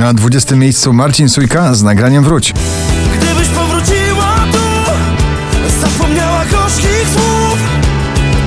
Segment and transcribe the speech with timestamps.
[0.00, 2.54] Na 20 miejscu Marcin Sujka z nagraniem Wróć.
[3.14, 4.92] Gdybyś powróciła tu
[5.80, 7.58] Zapomniała gorzkich słów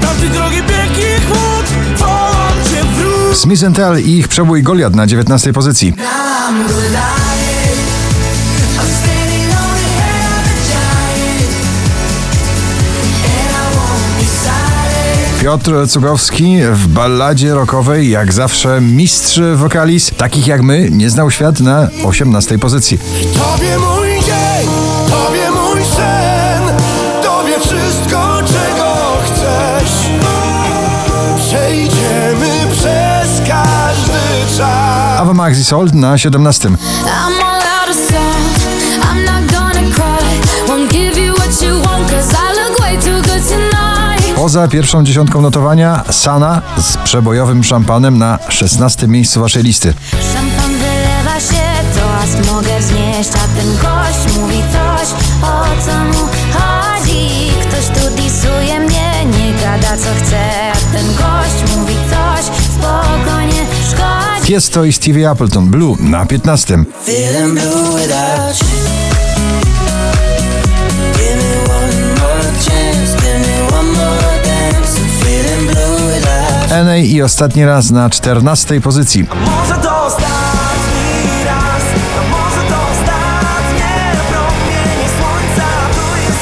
[0.01, 1.65] Tamtej drogi piękny chłód
[1.97, 5.93] Wołam cię wróć Smith Tell i ich przebój Goliat na 19 pozycji.
[15.43, 21.59] Piotr Cugowski w balladzie rockowej, jak zawsze mistrz wokalis, takich jak my, nie znał świat
[21.59, 22.99] na 18 pozycji.
[23.33, 24.69] Tobie mój dzień
[25.09, 26.63] Tobie mój sen
[27.23, 28.95] Tobie wszystko czego
[29.25, 29.91] chcesz
[31.47, 36.69] Przejdziemy przez każdy czas Ava Max i Sold na 17.
[44.43, 49.93] Poza pierwszą dziesiątką notowania Sana z przebojowym szampanem na 16 miejscu waszej listy.
[50.33, 51.63] Szampan wylewa się,
[51.95, 55.07] toast mogę wznieść, a ten gość mówi coś,
[55.43, 57.51] o co mu chodzi.
[57.61, 64.47] Ktoś tu disuje mnie, nie gada co chce, a ten gość mówi coś, spokojnie szkodzi.
[64.47, 66.85] Tiesto i Stevie Appleton Blue na 15.
[67.05, 68.62] Feeling blue without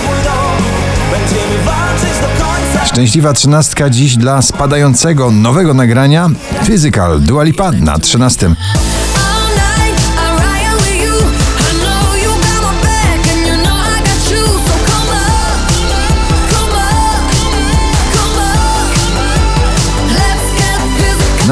[0.08, 0.63] mój dom.
[1.11, 2.85] Będziemy walczyć do końca.
[2.85, 6.30] Szczęśliwa trzynastka dziś dla spadającego nowego nagrania
[6.65, 8.55] Physical Dua Lipa na 13.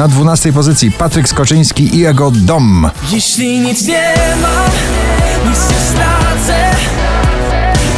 [0.00, 2.90] Na 12 pozycji Patryk Skoczyński i jego Dom.
[3.10, 4.70] Jeśli nic nie mam
[5.50, 6.70] Nic nie stracę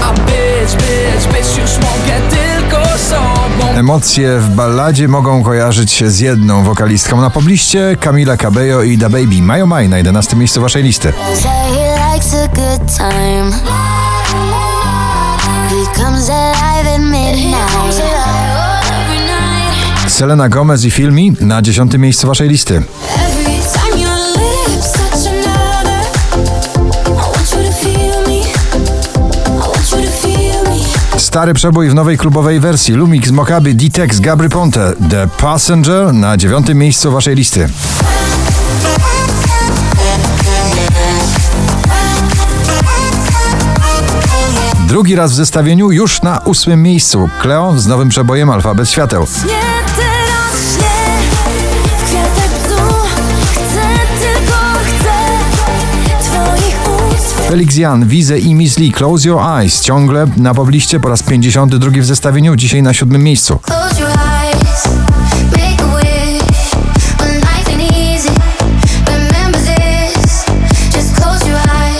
[0.04, 6.20] A być, być, być już mogę tylko sobą Emocje w balladzie mogą kojarzyć się z
[6.20, 9.42] jedną wokalistką na pobliście Camila Cabello i Da Baby.
[9.42, 11.12] Mają Maj na 11 miejscu waszej listy.
[15.72, 18.11] He comes alive at midnight.
[20.22, 22.82] Selena Gomez i Filmi na 10 miejscu waszej listy.
[31.16, 36.68] Stary przebój w nowej klubowej wersji Lumix, Mokaby, D-Tex, Gabry Ponte The Passenger na 9
[36.74, 37.68] miejscu waszej listy.
[44.86, 47.28] Drugi raz w zestawieniu już na ósmym miejscu.
[47.40, 49.26] Cleo z nowym przebojem Alfabet Świateł.
[57.52, 59.80] Felix Jan, Wize i Miss Lee Close Your Eyes.
[59.80, 63.58] Ciągle na pobliście po raz 52 w zestawieniu, dzisiaj na siódmym miejscu.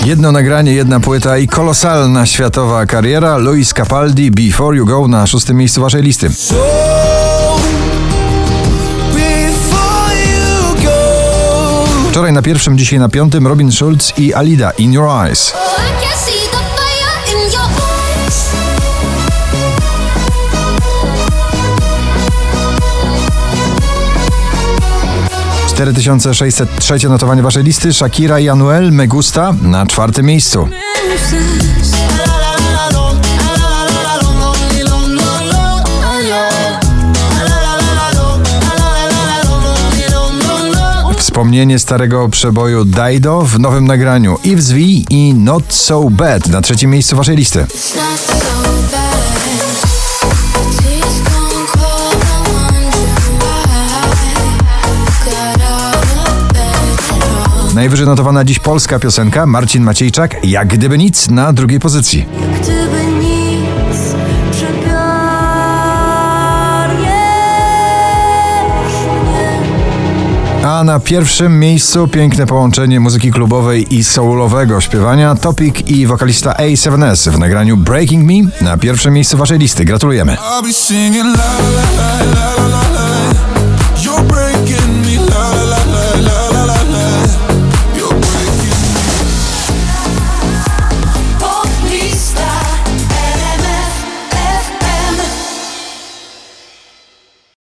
[0.05, 3.37] Jedno nagranie, jedna płyta i kolosalna światowa kariera.
[3.37, 6.31] Luis Capaldi, Before You Go na szóstym miejscu waszej listy.
[12.13, 15.53] Wczoraj na pierwszym, dzisiaj na piątym Robin Schulz i Alida In Your Eyes.
[15.53, 15.59] In
[17.53, 18.53] your eyes.
[25.75, 27.93] 4603 notowanie waszej listy.
[27.93, 30.69] Shakira i Anuel Megusta na czwartym miejscu.
[41.33, 44.79] Wspomnienie starego przeboju Dido w nowym nagraniu Yves V
[45.11, 47.67] i Not So Bad na trzecim miejscu waszej listy.
[57.75, 62.27] Najwyżej notowana dziś polska piosenka Marcin Maciejczak Jak gdyby nic na drugiej pozycji.
[70.85, 77.39] Na pierwszym miejscu piękne połączenie muzyki klubowej i soulowego śpiewania Topic i wokalista A7S w
[77.39, 79.85] nagraniu Breaking Me na pierwszym miejscu waszej listy.
[79.85, 80.37] Gratulujemy.